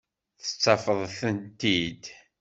Tettafeḍ-tent-id. 0.43 2.03